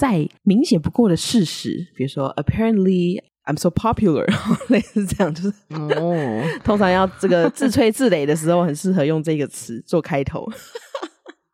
[0.00, 4.24] 再明显不过的事实，比如说，apparently I'm so popular，
[4.72, 10.50] 类似这样，就是哦， 通常要这个自吹自擂的时候，很适合用这个词做开头。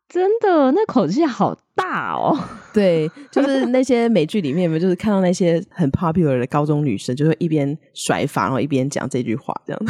[0.07, 2.33] 真的，那口气好大哦。
[2.73, 9.81] 对，就是那些美剧里面，有就是看到那些很 popular 的高中女生，就会一边甩发，然后一边讲这句话，这样。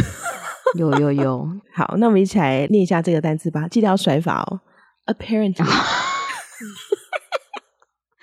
[0.79, 4.59] 有有有， 好，那我们一起来念一下这个单词吧，记得要甩发哦。
[5.05, 5.63] Apparently，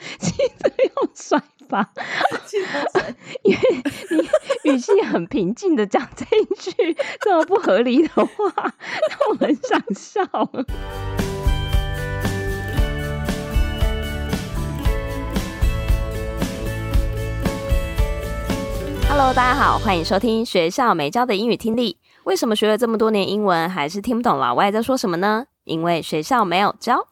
[0.20, 1.80] 记得要甩发，
[3.42, 3.60] 因为
[4.64, 10.22] 你语气很平静的讲这一句这么不合理的话，让我很想笑。
[19.08, 21.98] Hello，大家好，欢迎收听学校没教的英语听力。
[22.24, 25.46] 为什么学了这么多年英文，还是听不懂老外在说什么呢？
[25.64, 27.08] 因为学校没有教。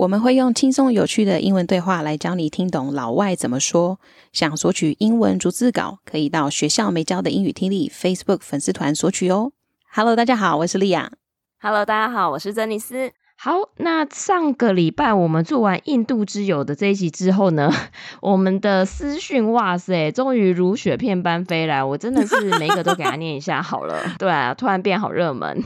[0.00, 3.98] 我们会用轻松有趣的英文对话来教你听懂老外怎么说。
[4.32, 9.52] 想索取英文逐字稿，可以到学校没教的英语听力 Facebook 粉丝团索取哦。
[9.92, 11.12] Hello，大家好，我是莉亚。
[11.60, 13.12] Hello，大家好，我是珍妮斯。
[13.36, 17.70] 好，那上个礼拜我们做完印度之友的这一集之后呢，
[18.22, 23.98] 我们的私讯哇塞，终于如雪片般飞来，我真的是每一个都给他念一下好了。
[24.18, 25.62] 对啊，突然变好热门，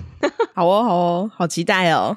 [0.54, 2.16] 好哦，好哦，好期待哦。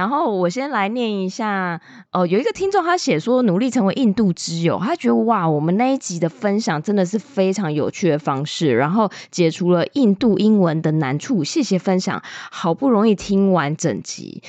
[0.00, 1.78] 然后我先来念一下，
[2.10, 14.42] 哦、呃，有一个听众他写说努力成为印度之友，他觉得哇，我们那一集的分享真的是非常有趣的方式，然后解除了印度英文的难处，谢谢分享，好不容易听完整集，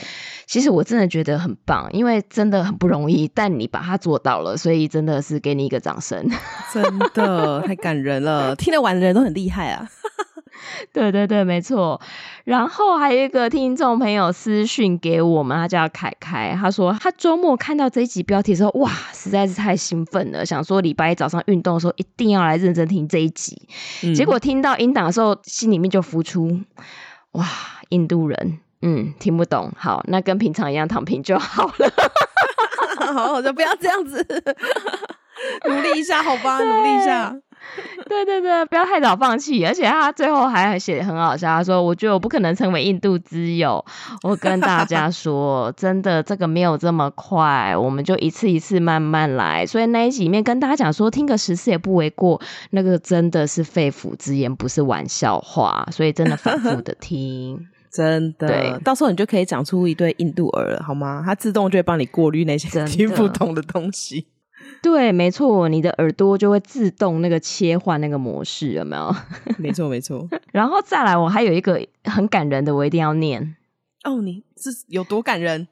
[0.47, 6.25] 其实我真的觉得很棒，因为真的很不容易，但你把它做到了，所以真的是给你一个掌声，
[6.73, 6.81] 真
[7.13, 9.85] 的太感人了，听得完的人都很厉害啊。
[10.93, 11.99] 对对对，没错。
[12.43, 23.61] 然后还有一个听众朋友私讯给我们，他叫凯凯，他说他周末看到这一集标题的时候，哇，实在是太兴奋了，想说礼拜一早上运动的时候一定要来认真听这一集。
[24.03, 26.59] 嗯、结果听到音档的时候，心里面就浮出，
[27.31, 27.47] 哇，
[27.89, 29.71] 印度人，嗯，听不懂。
[29.77, 31.91] 好，那跟平常一样躺平就好了。
[33.13, 34.25] 好，我就不要这样子，
[35.67, 37.35] 努力一下，好吧，努力一下。
[38.09, 39.65] 对对对，不要太早放弃。
[39.65, 43.83] 而且他最后还写得很好笑，他说：“我觉得我不可能成为印度之友。
[44.23, 49.65] 我跟大家 说，真的这个没有这么快，我们就一次一次慢慢来。
[49.65, 52.41] 所以那一集里面跟大家讲说，听个十次也不为过。
[52.71, 55.87] 那个真的是肺腑之言，不是玩笑话。
[55.91, 58.47] 所以真的反复的听， 真的。
[58.47, 61.23] 对，到时候你就可以讲出一对印度耳了，好吗？
[61.25, 64.27] 它自动就会帮你过滤那些听不懂的东西。”
[64.81, 69.15] 对，没错，你的耳朵就会自动那个切换那个模式，有没有？
[69.59, 70.27] 没错，没错。
[70.51, 73.55] 然后再来，我还有一个很感人的，我一定要念。
[74.03, 75.67] 哦，你是有多感人？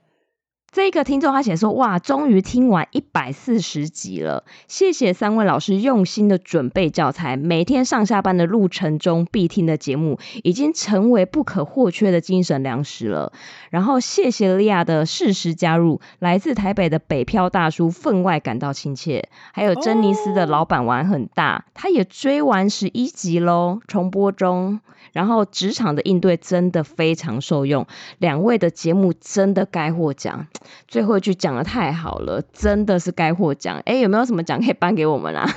[0.72, 13.34] 这个听众他写说：“哇，终于听完一百四十集了，谢谢三位老师用心的准备教材，每天上下班的路程中必听的节目，已经成为不可或缺的精神粮食了。”
[13.72, 19.28] 然后谢谢莉亚的适时加入，来自台北的北漂大叔分外感到亲切。
[19.52, 24.80] 还有珍妮斯的老板玩很大，他也追完十一集喽，重播中。
[25.14, 27.88] 然后职场的应对真的非常受用，
[28.20, 30.46] 两位的节目真的该获奖。
[30.88, 33.82] 最后一句讲的太好了，真的是该获奖。
[33.86, 35.48] 哎，有没有什么奖可以颁给我们啊？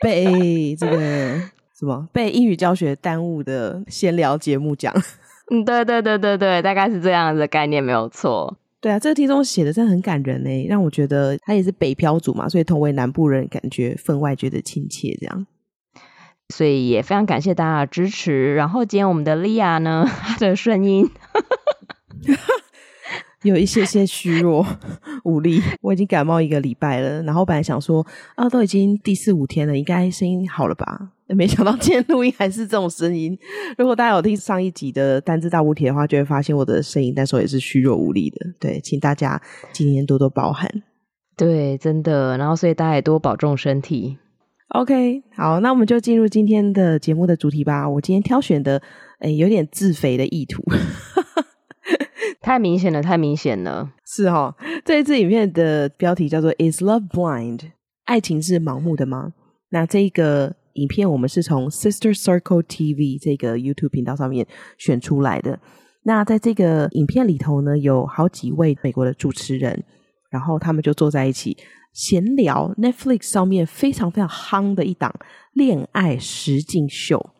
[0.00, 0.98] 被这个
[1.78, 4.92] 什么被英语教学耽误的闲聊节目奖？
[5.50, 8.56] 嗯，对对对对对，大概是这样子的概念，没有错。
[8.80, 15.46] 对啊，这个题中写的真的很感人诶，让我觉得他也是北漂族嘛，所以同为南部人，感觉分外觉得亲切，这样。
[16.50, 18.54] 所以也非常感谢大家的支持。
[18.54, 21.08] 然后今天我们的莉亚呢，她的声音
[23.42, 24.66] 有一些些虚弱
[25.24, 25.60] 无力。
[25.82, 31.10] 我已经感冒一个礼拜了，然后本来想说啊，都已经第四五天了，应该声音好了吧？
[31.28, 33.36] 没想到今天录音还是这种声音。
[33.78, 38.36] 如果大家有听上一集的单字大物体的话，就会发现我的声音那时候也是虚弱无力的。
[38.60, 39.40] 对，请大家
[39.72, 40.70] 今天多多包涵。
[41.36, 42.36] 对，真的。
[42.36, 44.18] 然后所以大家也多保重身体。
[44.68, 47.88] OK，好，那我们就进入今天的节目的主题吧。
[47.88, 48.82] 我今天挑选的，
[49.20, 50.62] 诶，有点自肥的意图，
[52.44, 53.90] 太明显了，太明显了。
[54.04, 54.54] 是齁，
[54.84, 57.70] 这一支影片的标题叫做 “Is Love Blind？”
[58.04, 59.32] 爱情是盲目的吗？
[59.70, 64.46] 那这个影片我们是从 Sister Circle TV 这个 YouTube 频道上面
[64.76, 65.58] 选出来的。
[66.02, 69.82] 那在这个影片里头呢，有好几位美国的主持人，
[70.30, 71.56] 然后他们就坐在一起
[71.94, 75.10] 闲聊 Netflix 上面非常非常夯的一档
[75.54, 77.30] 恋爱实境秀，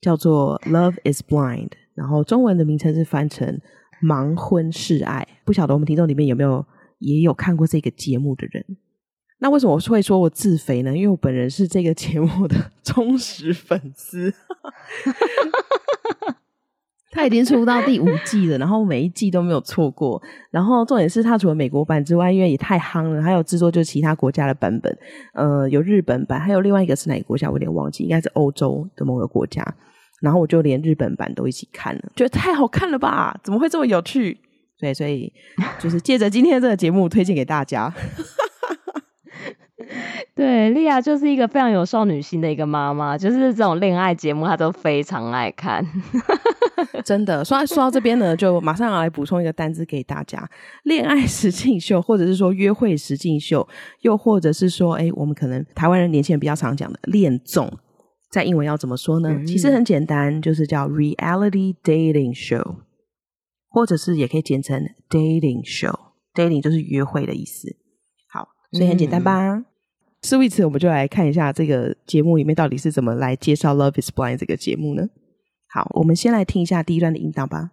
[0.00, 3.60] 叫做 Love Is Blind，然后中文的名称是翻成
[4.02, 5.26] 盲婚试爱。
[5.44, 6.64] 不晓得我们听众里面有没有
[6.98, 8.64] 也有看过这个节目的人？
[9.42, 10.94] 那为什么我会说我自肥呢？
[10.94, 14.34] 因为我本人是这个节目的忠实粉丝，
[17.10, 20.22] 他已经出到第五季了，然后每一季都没有错过。
[20.50, 24.94] 然后重点是他除了美国版之外，因为也太夯了，还有制作就其他国家的版本，
[25.32, 29.64] 呃，有日本版，还有另外一个是哪个国家我有点忘记，应该是欧洲的某个国家。
[30.20, 33.38] 然后我就连日本版都一起看了，觉得太好看了吧？
[33.42, 34.38] 怎么会这么有趣？
[34.78, 35.32] 对，所以
[35.78, 37.92] 就是借着今天这个节目推荐给大家。
[40.34, 45.84] 对，莉亚就是一个非常有少女心的一个妈妈，就是这种恋爱节目她都非常爱看。
[47.04, 50.48] 真的，说说到这边呢，就马上要来补充一个单字给大家：
[50.84, 53.66] 恋爱实境秀，或者是说约会实境秀，
[54.00, 57.70] 又或者是说，哎，我们可能台湾人年轻人比较常讲的恋综，
[58.30, 59.30] 在英文要怎么说呢？
[59.30, 62.76] 嗯、其实很简单，就是叫 reality dating show，
[63.68, 65.98] 或者是也可以简称 dating show。
[66.34, 67.76] dating 就是约会的意思。
[68.28, 69.56] 好，所以很简单吧？
[69.56, 69.64] 嗯
[70.22, 75.08] 事不宜迟，我们就来看一下这个节目里面到底是怎么来介绍《Love Is Blind》这个节目呢？
[75.66, 77.70] 好，我们先来听一下第一段的引导吧。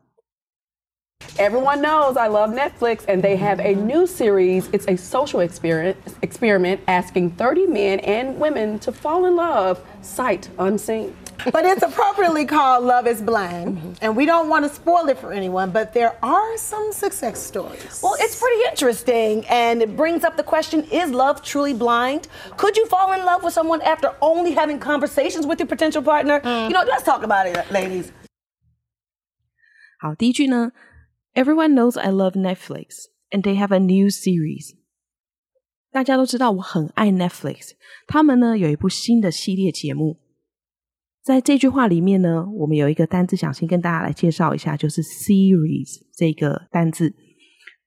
[1.39, 4.69] Everyone knows I love Netflix, and they have a new series.
[4.73, 10.51] It's a social experiment, experiment asking 30 men and women to fall in love sight
[10.59, 11.17] unseen.
[11.51, 13.79] but it's appropriately called Love is Blind.
[13.79, 13.93] Mm-hmm.
[14.03, 18.01] And we don't want to spoil it for anyone, but there are some success stories.
[18.03, 19.45] Well, it's pretty interesting.
[19.47, 22.29] And it brings up the question Is love truly blind?
[22.59, 26.41] Could you fall in love with someone after only having conversations with your potential partner?
[26.41, 26.69] Mm.
[26.69, 28.13] You know, let's talk about it, ladies.
[29.99, 30.73] 好，第一句呢
[31.38, 34.76] ，Everyone knows I love Netflix, and they have a new series.
[35.92, 37.74] 大家都知道我很爱 Netflix，
[38.08, 40.18] 他们呢有一部新的系列节目。
[41.24, 47.14] 在这句话里面呢，我们有一个单字想先跟大家来介绍一下，就是 series 这个单字。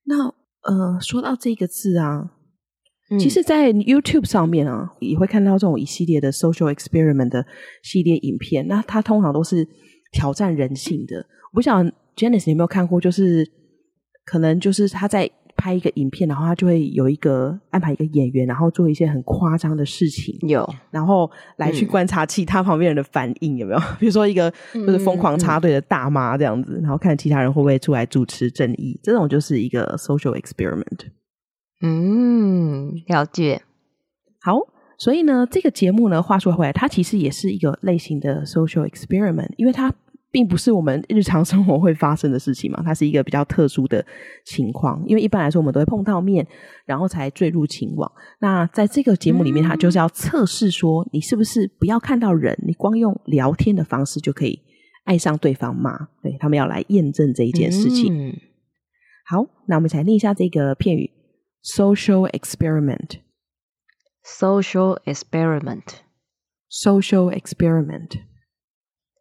[0.05, 2.31] 那呃，说到这个字啊，
[3.11, 7.45] 嗯、其实，在 YouTube 上面啊，也会看到这种一系列的 social experiment 的
[7.83, 8.67] 系列影片。
[8.67, 9.69] 那它通常都是
[10.11, 11.17] 挑战人性的。
[11.53, 11.85] 我不想
[12.17, 13.01] Janice 你有没有看过？
[13.01, 13.49] 就是
[14.25, 23.81] 可能就是他在拍一个影片，然后他就会有一个安排一个演员，然后做一些很夸张的事情，有，然后来去观察其他旁边人的反应，有没有？
[23.99, 31.09] 比如说一个就是疯狂插队的大妈这样子，嗯嗯、然后看其他人会不会出来主持正义，这种就是一个 social experiment。
[31.81, 33.63] 嗯，了解。
[34.41, 34.61] 好，
[34.99, 39.95] 所以呢，这个节目呢，话说回来，它其实也是一个类型的 social experiment，因为它。
[40.31, 44.05] 并不是我们日常生活会发生的事情嘛，它是一个比较特殊的
[44.45, 45.03] 情况。
[45.07, 46.47] 因为一般来说，我们都会碰到面，
[46.85, 48.13] 然后才坠入情网。
[48.39, 54.61] 那在这个节目里面，它就是要测试说，你是不是不要看到人，你光用聊天的方式就可以
[55.05, 56.09] 爱上对方吗？
[56.23, 58.15] 对，他们要来验证这一件事情。
[58.15, 58.37] 嗯、
[59.25, 61.11] 好，那我们来念一下这个片语
[61.65, 63.21] ：social experiment。
[64.28, 66.02] social experiment,
[66.70, 68.22] social experiment,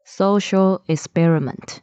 [0.06, 1.78] social experiment。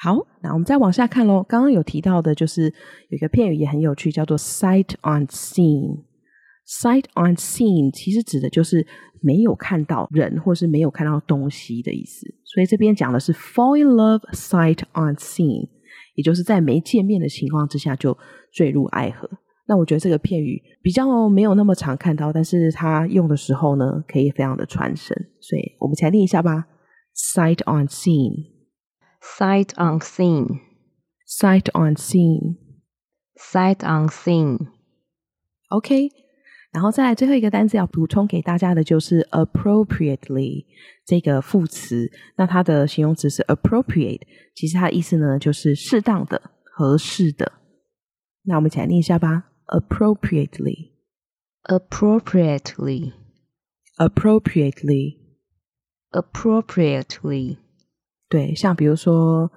[0.00, 1.42] 好，那我们再往下看喽。
[1.42, 2.72] 刚刚有提到的，就是
[3.08, 8.86] 有一个片语也很有趣，叫做 sight unseen。sight unseen 其实指的就是
[9.22, 12.26] 没有看到人，或是没有看到东西的意思。
[12.44, 15.68] 所以这边讲的是 fall in love sight unseen，
[16.14, 18.16] 也就是在没见面的情况之下就
[18.52, 19.28] 坠入爱河。
[19.65, 25.15] 那我觉得这个片语比较没有那么常看到，但是它用的时候呢，可以非常的传神。
[25.39, 26.67] 所以我们起来念一下吧
[27.15, 34.67] ：sight unseen，sight unseen，sight unseen，sight unseen。
[35.69, 36.09] OK，
[36.73, 40.65] 然后再来最后一个单词要补充给大家的就是 appropriately
[41.05, 42.11] 这个副词。
[42.35, 47.53] 那它的形容词是 appropriate，其实它的意思呢就是适当的、合适的。
[48.43, 49.51] 那我们一起来念一下吧。
[49.66, 50.92] appropriately,
[51.64, 53.12] appropriately,
[53.98, 55.16] appropriately,
[56.10, 57.58] appropriately。
[58.28, 59.50] 对，像比如说，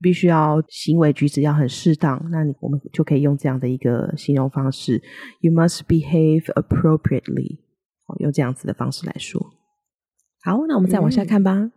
[0.00, 5.02] 必须要行为举止要很适当，那你我们就可以用这样的一个形容方式：
[5.40, 7.60] You must behave appropriately。
[8.20, 9.40] 用这样子的方式来说。
[10.42, 11.54] 好，那我们再往下看吧。
[11.54, 11.72] 嗯。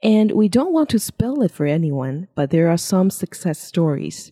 [0.00, 4.30] And we don't want to spoil it for anyone, but there are some success stories.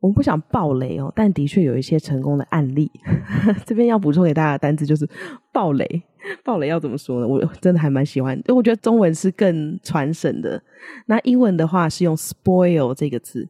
[0.00, 2.90] 我们不想暴雷哦，但的确有一些成功的案例。
[3.66, 5.06] 这边要补充给大家的单词就是
[5.52, 6.02] 暴雷。
[6.42, 7.28] 暴雷要怎么说呢？
[7.28, 10.62] 我真的还蛮喜欢，因为我觉得中文是更传神的。
[11.06, 13.46] 那英文的话是用 spoil 这个字。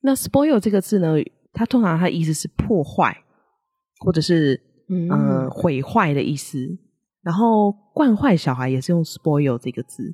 [0.00, 1.14] 那 spoil 这个字呢，
[1.52, 3.16] 它通常它的意思是破坏，
[4.00, 6.58] 或者是嗯、呃、毁坏的意思。
[7.22, 10.12] 然后惯坏小孩也是用 spoil 这个字。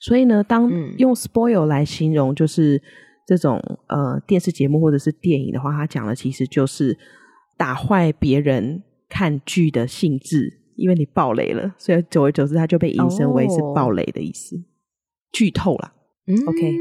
[0.00, 2.82] 所以呢，当用 spoil 来形容就是。
[3.26, 6.98] 这种呃电视节目或者是电影的话，它讲的其实就是
[7.56, 14.56] 打坏别人看剧的兴致，因为你暴雷了，所以久而久之，它就被引申为是暴雷的意思，
[15.30, 15.92] 剧透了。
[16.26, 16.78] 嗯，OK，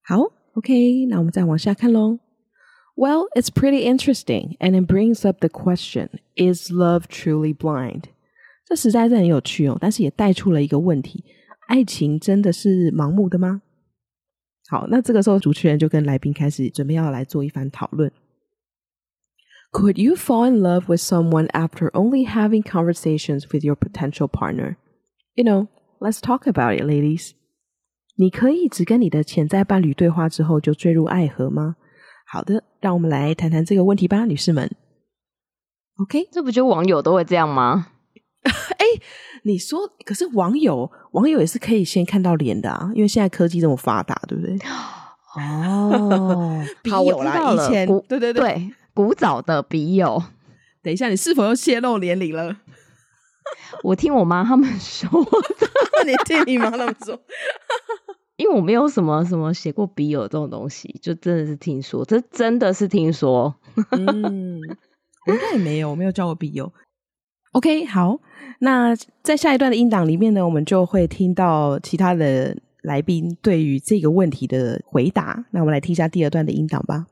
[0.03, 0.19] 好
[0.55, 2.19] ，OK，那我们再往下看喽。
[2.95, 8.03] Well, it's pretty interesting, and it brings up the question: Is love truly blind?
[8.65, 11.25] 这实在是很有趣哦，但是也带出了一个问题：
[11.67, 13.63] 爱情真的是盲目的吗？
[14.69, 18.11] 好，那这个时候主持人就跟来宾开始准备要来做一番讨论。
[19.73, 24.77] Could you fall in love with someone after only having conversations with your potential partner?
[25.33, 25.67] You know,
[25.99, 27.31] let's talk about it, ladies.
[28.15, 31.75] 你可以只跟你的潜在伴侣对话之后就坠入爱河吗？
[32.27, 34.69] 好的，让我们来谈谈这个问题吧，女士们。
[35.97, 37.87] OK，这不就网友都会这样吗？
[38.43, 38.85] 哎，
[39.41, 44.55] 你说，可是网友网友也是可以先看到脸的啊，因为现在科技这么发达，对不对？
[45.35, 47.65] 哦，好，我知道了。
[47.65, 48.71] 以前，对对对。
[48.93, 50.23] 对古早的笔友，
[50.81, 52.57] 等一下，你是否又泄露年龄了？
[53.83, 57.19] 我听我妈他们说的， 你听你妈他们说，
[58.37, 63.53] 因为我没有什么什么写过笔友这种东西，就真的是听说，这真的是听说。
[63.91, 64.59] 嗯，
[65.27, 66.71] 我应该也没有，我没有交过笔友。
[67.51, 68.19] OK，好，
[68.59, 75.45] 那在下一段的音档里面呢，我们就会听到其他的来宾对于这个问题的回答。
[75.51, 77.05] 那我们来听一下第二段的音档吧。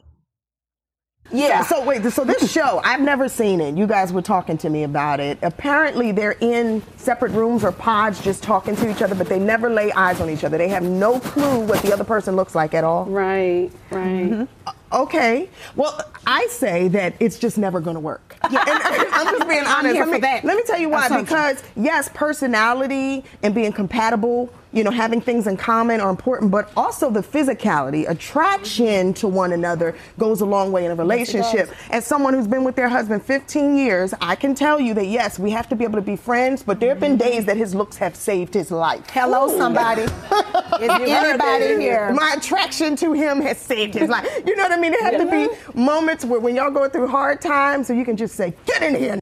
[1.34, 3.78] Yeah, so wait, so this show, I've never seen it.
[3.78, 5.38] You guys were talking to me about it.
[5.42, 9.70] Apparently, they're in separate rooms or pods just talking to each other, but they never
[9.70, 10.58] lay eyes on each other.
[10.58, 13.06] They have no clue what the other person looks like at all.
[13.06, 14.30] Right, right.
[14.30, 14.70] Mm-hmm.
[14.94, 15.50] Okay.
[15.76, 18.36] Well, I say that it's just never going to work.
[18.52, 19.98] Yeah, and, I'm just being honest.
[19.98, 20.44] let, me, that.
[20.44, 21.08] let me tell you why.
[21.22, 26.71] Because, yes, personality and being compatible you know, having things in common are important, but
[26.77, 31.69] also the physicality, attraction to one another goes a long way in a relationship.
[31.69, 35.07] Yes, As someone who's been with their husband 15 years, I can tell you that
[35.07, 37.57] yes, we have to be able to be friends, but there have been days that
[37.57, 39.09] his looks have saved his life.
[39.11, 39.57] Hello, Ooh.
[39.57, 40.03] somebody.
[40.03, 42.13] Is anybody here?
[42.13, 44.29] My attraction to him has saved his life.
[44.47, 44.93] You know what I mean?
[44.93, 45.25] There have yeah.
[45.25, 48.53] to be moments where when y'all go through hard times, so you can just say,
[48.67, 49.19] get in here.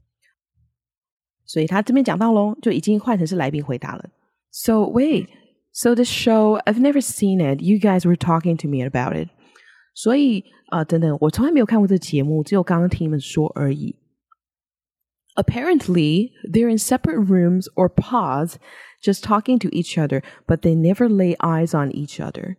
[1.47, 4.03] 所以他这边讲到喽，就已经换成是来宾回答了。
[4.51, 5.27] So wait,
[5.79, 7.61] so this show I've never seen it.
[7.61, 9.29] You guys were talking to me about it.
[9.93, 13.95] 所以啊、呃，等等，我从来没有看过这节目，只有刚刚听你们说而已。
[15.35, 18.55] Apparently, they're in separate rooms or pods,
[19.03, 22.55] just talking to each other, but they never lay eyes on each other.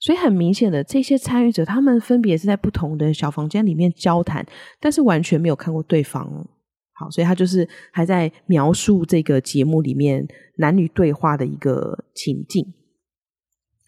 [0.00, 4.46] 所以很明显的，这些参与者他们分别是在不同的小房间里面交谈，
[4.80, 6.46] 但是完全没有看过对方。
[6.95, 12.63] 好，所以他就是还在描述这个节目里面男女对话的一个情境。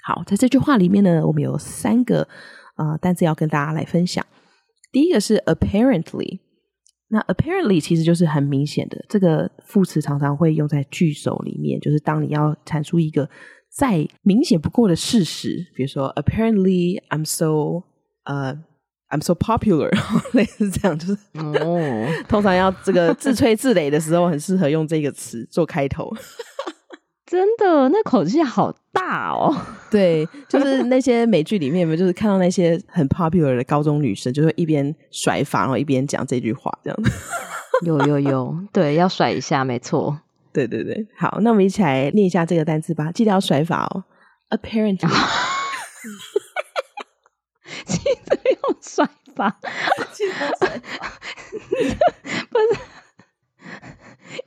[0.03, 2.27] 好，在这句话里面呢，我们有三个
[2.77, 4.25] 呃单词要跟大家来分享。
[4.91, 6.39] 第一个是 apparently，
[7.09, 13.29] 那 apparently 其实就是很明显的，这个副词常常会用在句首里面，就是当你要阐述一个
[13.69, 17.83] 再明显不过的事实，比如说 apparently I'm so
[18.24, 18.63] 呃。
[19.15, 19.89] I'm so popular，
[20.34, 26.12] 类似这样，就是哦，通常要这个自吹自擂的时候，很适合用这个词做开头。
[27.25, 29.55] 真的，那口气好大哦。
[29.89, 37.12] 对，就是那些美剧里面，有没有就是看到那些很 popular 的高中女生，就会一边甩发，然后一边讲这句话，这样 子。
[37.86, 40.19] 有有有，对，要甩一下，没错。
[40.51, 44.03] 对对对，好，那我们一起来念一下这个单词吧，记得要甩发哦。
[44.50, 45.07] Apparently。
[47.86, 49.05] 记得要甩
[49.36, 49.60] 吧，
[50.13, 51.10] 记得甩发，
[52.50, 52.65] 不是，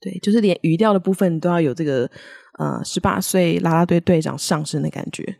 [0.00, 2.10] 对，就是连语调的部分都要有这个
[2.58, 5.36] 呃十八岁啦啦队队长上身的感觉。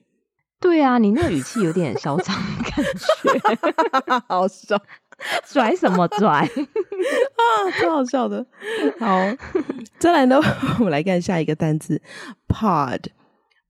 [0.60, 4.78] 对啊，你那个语气有点嚣张的感觉， 好笑，
[5.50, 7.46] 拽什么拽 啊，
[7.80, 8.44] 超好笑的。
[9.00, 9.18] 好，
[9.98, 10.38] 再来呢，
[10.78, 12.02] 我们来看下一个单字
[12.46, 13.00] ，pod。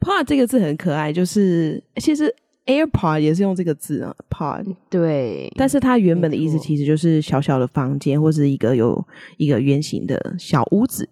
[0.00, 2.34] pod 这个字很可爱，就是其实。
[2.66, 11.08] AirPod 也是用这个字啊，Pod 对，但是它原本的意思其实就是小小的房间，或是一个有一个圆形的小屋子。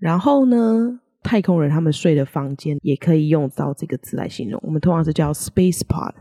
[0.00, 4.60] 然后呢，太空人他们睡的房间也可以用到这个字来形容。
[4.64, 6.12] 我们通常是叫 Space Pod，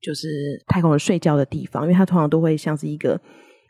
[0.00, 0.28] 就是
[0.66, 3.20] 太空人睡觉的地方，因为它通常都会像是一个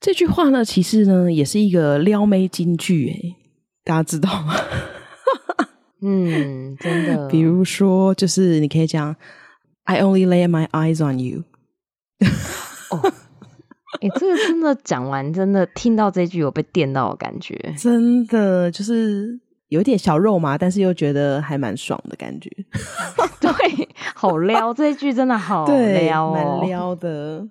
[0.00, 3.36] 这句话呢，其实呢，也是一个撩妹金句诶。
[3.88, 4.54] 大家知道吗？
[6.04, 7.26] 嗯，真的。
[7.32, 9.16] 比如说，就是你可以讲
[9.84, 11.44] "I only lay my eyes on you"。
[12.92, 13.00] 哦，
[14.02, 17.56] 哎，这个真的讲完，真的听到这句有被电到的感觉。
[17.78, 22.50] 真的就是有点小肉麻，但是又觉得还蛮爽的感觉。
[23.40, 27.48] 对，好撩，这一句真的好撩哦，蛮撩的。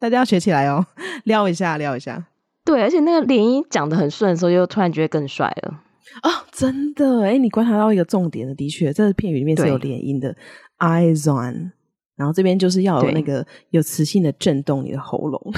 [0.00, 0.84] 大家要学起来哦，
[1.22, 2.24] 撩一下，撩一下。
[2.66, 5.80] 对，而且那个连音讲得很顺的时候，又突然觉得更帅了
[6.22, 10.36] 哦，真的哎，你观察到一个重点的，的确，这个片语里面是有连音的
[10.80, 11.72] ，eyes on，
[12.16, 15.52] 然后这边就是要有那个有磁性的震动你的喉咙，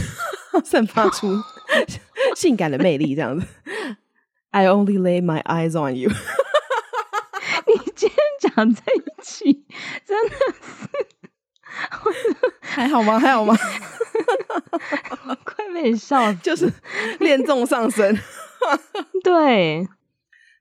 [0.64, 1.28] 散发出
[2.36, 3.46] 性感的魅力，这样子。
[4.50, 6.10] I only lay my eyes on you。
[7.66, 8.18] 你今天
[8.54, 9.64] 讲在一起
[10.04, 10.88] 真的是，
[12.60, 13.18] 还好吗？
[13.18, 13.56] 还好吗？
[15.78, 16.72] 快被你笑，就是
[17.20, 18.18] 恋重上身。
[19.22, 19.86] 对，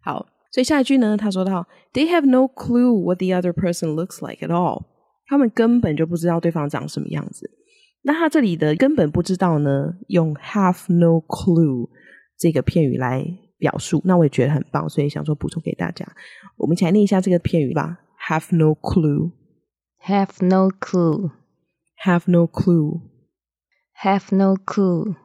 [0.04, 4.86] 好，所以下一句呢，他说到，They have no clue what the other person looks like at all。
[5.26, 7.50] 他们根本就不知道对方长什么样子。
[8.04, 11.90] 那他这里的根本不知道呢，用 have no clue
[12.38, 13.26] 这个片语来
[13.58, 16.08] 表述，那我也觉得很棒，所以想说补充给大家。
[16.56, 17.98] 我们一起来念一下这个片语吧
[18.30, 22.48] ：have no clue，have no clue，have no
[24.04, 25.16] have no clue.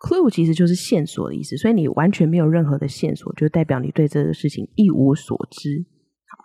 [0.00, 5.86] Clue 其实就是线索的意思所以你完全没有任何的线索就代表你对这个事情一无所知。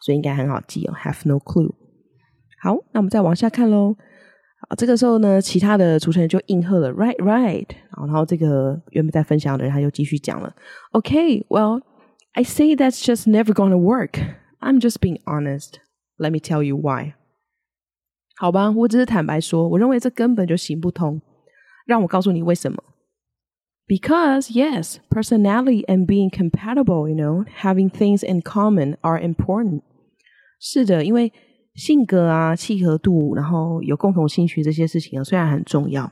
[0.01, 1.73] 所以应该很好记哦 have no clue
[2.61, 3.95] 好那我们再往下看喽
[4.77, 10.53] 这个时候呢其他的主持人就应和了 right right 然后这个原本在分享的人他就继续讲了。
[10.91, 11.81] Ok well
[12.33, 14.19] i say that's just never gonna work.
[14.59, 15.79] I'm just being honest.
[16.17, 17.13] Let me tell you why
[18.35, 21.21] 好吧我只是坦白说我认为这根本就行不通。
[21.87, 22.83] 让我告诉你为什么。
[23.87, 29.81] Because yes, personality and being compatible, you know, having things in common are important.
[30.59, 31.33] 是的，因为。
[31.77, 36.11] 性格啊，契合度，然后有共同兴趣这些事情啊，虽然很重要。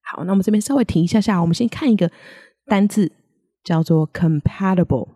[0.00, 2.08] 好，那我们这边稍微停一下下，我们先看一个
[2.66, 3.10] 单字，
[3.64, 5.08] 叫做 compatible。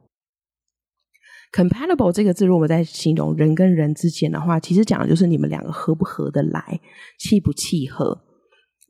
[1.53, 6.81] compatible 这个字，如果我们在形容人跟人之间的话，其实讲的就是你们两个合不合得来，
[7.21, 8.21] 契不契合。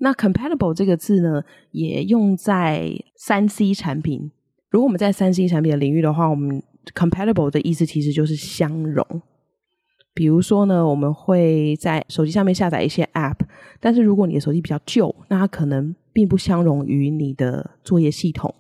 [0.03, 4.31] 那 compatible 这个字呢，也用在三 C 产品。
[4.71, 6.63] 如果我们在三 C 产品的领域的话，我们
[6.95, 9.05] compatible 的意思其实就是相容。
[10.15, 13.37] 比如说呢，我们会在手机上面下载一些 App，
[13.79, 18.55] 但是如果你的手机比较旧，那它可能并不相容于你的作业系统。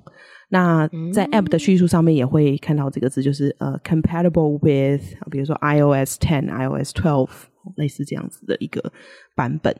[0.50, 7.30] 那在 App 的叙述上面也会看到这个字，就是呃、uh，compatible with，比如说 iOS ten、iOS twelve，
[7.76, 8.92] 类似这样子的一个
[9.34, 9.74] 版本。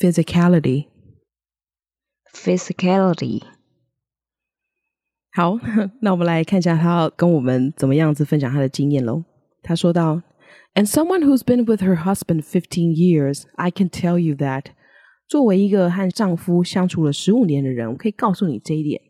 [0.01, 0.87] physicality。
[2.33, 3.43] physicality。
[5.33, 5.59] 好，
[6.03, 9.25] 那我们来看一下他要跟我们怎么样子分享他的经验喽。
[9.63, 10.23] 他说到
[10.75, 14.67] ：“And someone who's been with her husband fifteen years, I can tell you that。”
[15.29, 19.03] 作为一个和丈夫相处了十五年的人，我可以告诉你这一点。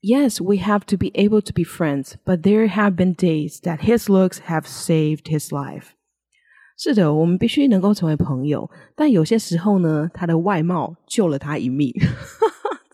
[0.00, 3.80] Yes, we have to be able to be friends, but there have been days that
[3.80, 5.92] his looks have saved his life.
[6.76, 11.90] 是的，我们必须能够成为朋友，但有些时候呢，他的外貌救了他一命。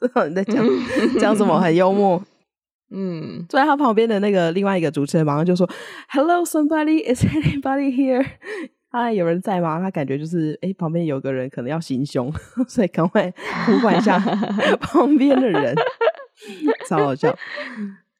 [0.00, 0.64] 知道你在讲
[1.18, 1.58] 讲什么？
[1.60, 2.22] 很幽默。
[2.92, 5.70] 嗯，坐在他旁边的那个另外一个主持人马上就说：“
[6.10, 8.24] Hello, somebody, is anybody here？”
[8.92, 9.80] 嗨，有人在吗？
[9.80, 12.32] 他感觉就是，哎，旁边有个人可能要行凶，
[12.68, 13.32] 所以赶快
[13.66, 14.18] 呼唤一下
[14.80, 15.74] 旁边的人。
[16.88, 17.36] 超好笑，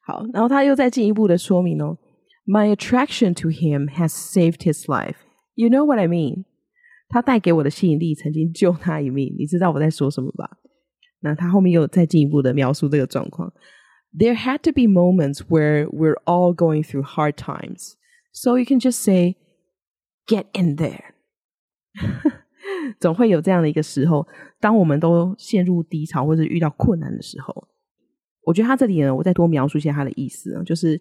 [0.05, 1.97] 好，然后他又再进一步的说明哦，
[2.45, 5.17] My attraction to him has saved his life.
[5.55, 6.45] You know what I mean？
[7.09, 10.57] 他带给我的吸引力曾经救他一命，你知道我在说什么吧？
[11.19, 13.53] 那他后面又再进一步的描述这个状况。
[14.17, 17.93] There had to be moments where we're all going through hard times,
[18.33, 19.35] so you can just say,
[20.25, 21.13] "Get in there."
[22.99, 24.27] 总会有这样的一个时候，
[24.59, 27.67] 当我们都陷入低潮或者遇到困难的时候。
[28.46, 30.98] 我觉得他这里呢，我再多描述一下他的意思呢，就是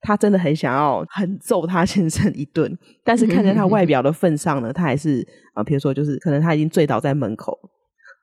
[0.00, 7.56] 他真的很想要狠揍他先生一顿，但是看在他外表的份上呢，他还是啊，比如说就是可能他已经醉倒在门口，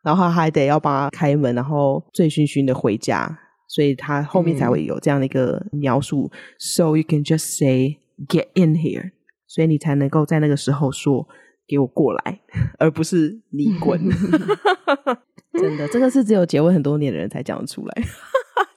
[0.04, 6.32] 然后他还得要帮他开门，然后醉醺醺的回家，所以他后面才会有这样的一个描述。
[6.34, 9.12] 嗯、So you can just say get in here，
[9.46, 11.28] 所以你才能够在那个时候说
[11.68, 12.40] 给我过来，
[12.80, 14.02] 而不是你滚。
[15.60, 18.04] 真的，这个是只有结婚很多年的人才讲得出来。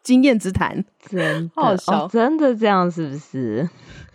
[0.04, 3.68] 经验之谈，真的 好笑，哦，真的这样是不是？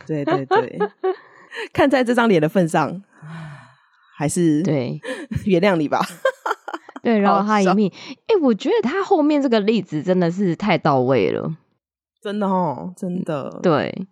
[0.07, 0.79] 对对对，
[1.73, 3.01] 看在这张脸的份上，
[4.17, 4.99] 还是对
[5.45, 6.01] 原谅你吧。
[7.01, 7.91] 对，饶了他一命。
[8.27, 11.55] 哎、欸，我觉得他后面这个例子真的是太到位了，
[12.19, 13.59] 真的哦，真的。
[13.61, 14.07] 对，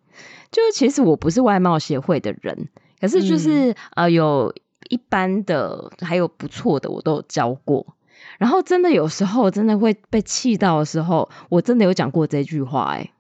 [0.52, 2.70] 就是其实我不是外貌协会的人，
[3.02, 4.54] 可是就是、嗯、呃，有
[4.90, 7.96] 一般的，还有不错的，我都有教过。
[8.44, 13.12] 然后真的有时候真的会被气到的时候，我真的有讲过这句话哎、欸。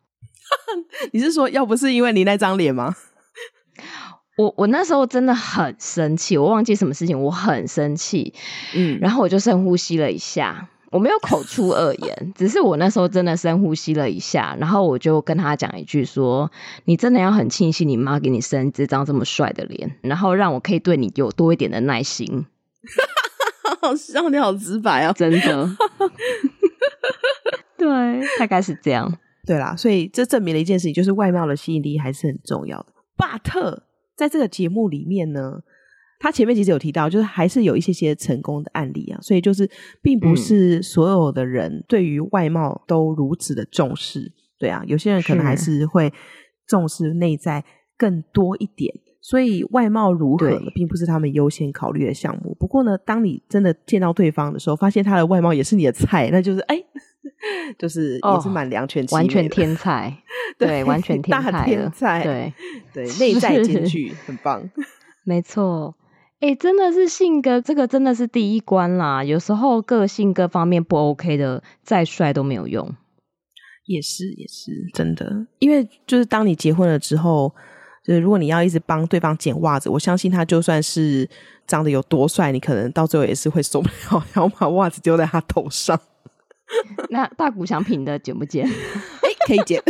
[1.13, 2.93] 你是说要不是因为你那张脸吗？
[4.35, 8.33] 我我那时候真的很生气，我忘记什么事情，我很生气。
[8.75, 16.51] 嗯，然后我就深呼吸了一下，我没有口出恶言， 只是我那时候真的深呼吸了一下，然后我就跟他讲一句说
[16.83, 22.45] ：“你真的要很庆幸你妈给你生这张这么帅的脸，然后让我可以对你有多一点的耐心。”
[23.81, 25.11] 好笑，你好直白啊！
[25.13, 25.69] 真的，
[27.77, 29.11] 对，大概是这样。
[29.45, 32.93] 对啦，所以这证明了一件事情，就是外貌的吸引力还是很重要的。
[33.17, 33.83] 巴特
[34.15, 35.59] 在这个节目里面呢，
[36.19, 39.19] 他前面其实有提到，就是还是有一些些成功的案例啊。
[39.21, 39.69] 所以就是，
[40.01, 44.21] 并不是所有的人对于外貌都如此的重视。
[44.21, 46.13] 嗯、对啊，有些人可能还是会
[46.65, 47.65] 重视内在
[47.97, 48.93] 更多一点。
[49.25, 52.53] 所以外貌如何呢，并不是他们优先考虑的项目。
[52.59, 56.83] 不过呢，当你真的见到对方的时候，发现他的外貌也是你的菜，那就是哎，
[57.79, 60.13] 就是也是蛮两全完全天 才，
[60.59, 62.53] 对，完全天才，大天才， 对
[62.93, 64.69] 对，内在兼具，很棒，
[65.23, 65.95] 没错。
[66.41, 69.23] 哎，真的是性格，这个真的是第一关啦。
[69.23, 72.93] 有时候个性各方面不 OK 的，再帅都没有用。
[73.85, 77.55] 也是，也是真的，因为就是当你结婚了之后。
[78.03, 81.29] 就是如果你要一直帮对方捡袜子，我相信他就算是
[81.65, 85.99] 长得有多帅，你可能到最后也是会受不了， 然后把袜子丢在他头上。
[87.09, 88.65] 那大谷翔平的捡不捡？
[88.67, 89.81] 哎、欸，可以捡。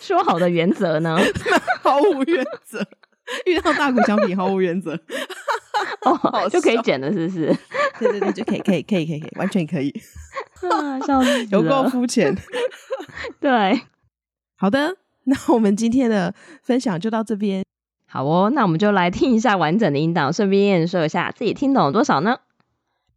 [0.00, 1.18] 说好的原则呢？
[1.82, 2.86] 毫无原则。
[3.46, 4.92] 遇到大谷翔平毫无原则。
[6.02, 7.56] 哦，就可以剪了，是不是？
[7.98, 9.90] 对对对，就可以，可以，可以，可以，可以，完全可以。
[10.70, 12.36] 啊，笑死，有够肤浅。
[13.40, 13.80] 对，
[14.56, 14.96] 好的。
[15.25, 17.63] 那我们今天的分享就到这边。
[18.05, 22.39] 好哦，那我们就来听一下完整的音档，顺便说一下自己听懂了多少呢？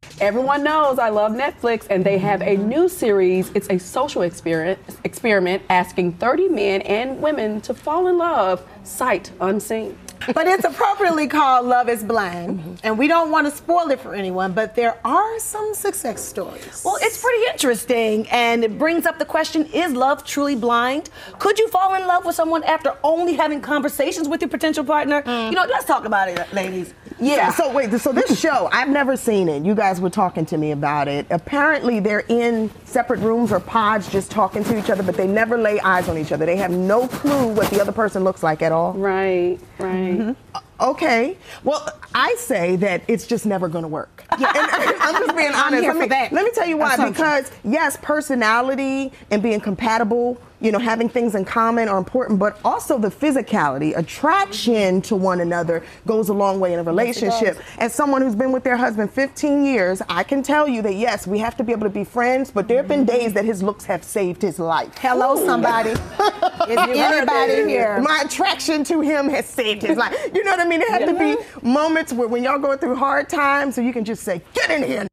[0.19, 3.47] Everyone knows I love Netflix, and they have a new series.
[3.55, 9.31] It's a social experiment, experiment asking 30 men and women to fall in love sight
[9.39, 9.93] unseen.
[10.34, 12.60] but it's appropriately called Love is Blind.
[12.60, 12.74] Mm-hmm.
[12.84, 16.82] And we don't want to spoil it for anyone, but there are some success stories.
[16.84, 18.28] Well, it's pretty interesting.
[18.30, 21.10] And it brings up the question is love truly blind?
[21.40, 25.22] Could you fall in love with someone after only having conversations with your potential partner?
[25.24, 25.50] Mm.
[25.50, 26.94] You know, let's talk about it, ladies.
[27.20, 27.52] Yeah.
[27.52, 29.66] So, so wait, so this show, I've never seen it.
[29.66, 31.26] You guys were talking to me about it.
[31.30, 35.58] Apparently, they're in separate rooms or pods just talking to each other, but they never
[35.58, 36.46] lay eyes on each other.
[36.46, 38.94] They have no clue what the other person looks like at all.
[38.94, 40.18] Right, right.
[40.20, 40.58] Mm-hmm.
[40.80, 41.38] Okay.
[41.64, 44.24] Well, I say that it's just never going to work.
[44.40, 45.84] Yeah, and I'm just being honest.
[45.84, 46.96] let, me, let me tell you why.
[47.10, 52.60] Because yes, personality and being compatible you know, having things in common are important, but
[52.66, 57.56] also the physicality, attraction to one another goes a long way in a relationship.
[57.58, 60.96] Yes, As someone who's been with their husband 15 years, I can tell you that
[60.96, 63.46] yes, we have to be able to be friends, but there have been days that
[63.46, 64.98] his looks have saved his life.
[64.98, 65.46] Hello, Ooh.
[65.46, 65.92] somebody.
[66.68, 68.00] Is anybody here?
[68.02, 70.16] My attraction to him has saved his life.
[70.34, 70.80] You know what I mean?
[70.80, 71.36] There have yeah.
[71.36, 74.42] to be moments where when y'all going through hard times, so you can just say,
[74.54, 75.08] get in here.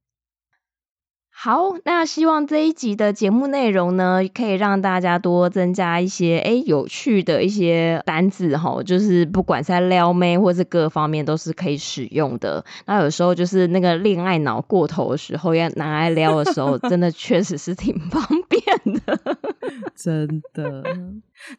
[1.44, 12.64] 好，那希望这一集的节目内容呢，可以让大家多增加一些哎有趣的一些单字哈，就是不管是在撩妹或是各方面都是可以使用的。
[12.86, 18.62] 那有时候就是那个恋爱脑过头的时候，要拿来撩的时候，真的确实是挺方便
[19.04, 19.36] 的，
[19.94, 20.82] 真的。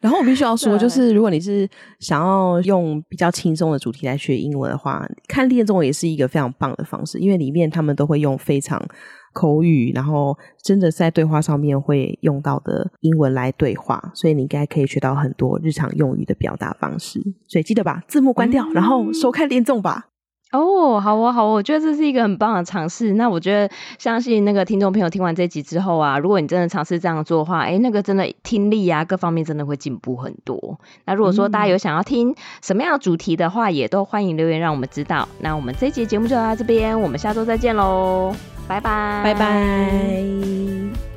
[0.00, 1.68] 然后我必须要说，就是如果你是
[2.00, 8.84] 想要用比较轻松的主题来学英文的话，看恋综也是一个非常棒的方式，因为里面他们都会用非常。
[9.36, 17.20] 口语，然后真的在对话上面会用到的英文来对话，所以你应该可以学到很多日常用语的表达方式。
[17.46, 20.06] 所以记得把字幕关掉，嗯、然后收看恋综吧。
[20.52, 23.14] 哦，好哦，好哦，我觉得这是一个很棒的尝试。
[23.14, 30.78] 那我觉得，相信那个听众朋友听完这集之后啊，如果你真的尝试这样做的话，哎，那个真的听力啊，各方面真的会进步很多。
[31.04, 35.28] 那如果说大家有想要听什么样的主题的话，嗯、也都欢迎留言让我们知道。
[35.40, 38.32] 那我们这一集节目就到这边，我们下周再见喽，
[38.68, 41.15] 拜拜，拜拜。